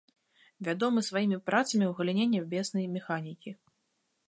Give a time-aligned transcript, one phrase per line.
[0.67, 3.57] Вядомы сваімі працамі ў галіне нябеснай механікі.